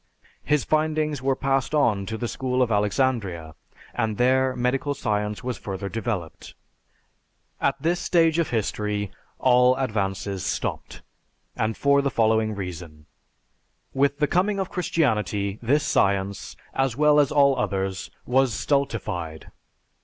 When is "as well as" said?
16.73-17.31